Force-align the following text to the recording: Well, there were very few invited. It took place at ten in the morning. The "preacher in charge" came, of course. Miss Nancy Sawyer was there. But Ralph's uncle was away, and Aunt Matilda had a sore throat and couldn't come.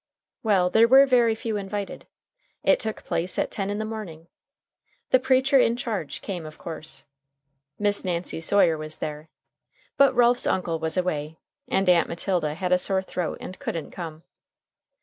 Well, 0.41 0.71
there 0.71 0.87
were 0.87 1.05
very 1.05 1.35
few 1.35 1.57
invited. 1.57 2.07
It 2.63 2.79
took 2.79 3.03
place 3.03 3.37
at 3.37 3.51
ten 3.51 3.69
in 3.69 3.77
the 3.77 3.85
morning. 3.85 4.29
The 5.11 5.19
"preacher 5.19 5.59
in 5.59 5.75
charge" 5.75 6.21
came, 6.23 6.43
of 6.43 6.57
course. 6.57 7.05
Miss 7.77 8.03
Nancy 8.03 8.41
Sawyer 8.41 8.79
was 8.79 8.97
there. 8.97 9.29
But 9.97 10.15
Ralph's 10.15 10.47
uncle 10.47 10.79
was 10.79 10.97
away, 10.97 11.37
and 11.67 11.87
Aunt 11.87 12.07
Matilda 12.09 12.55
had 12.55 12.71
a 12.71 12.79
sore 12.79 13.03
throat 13.03 13.37
and 13.41 13.59
couldn't 13.59 13.91
come. 13.91 14.23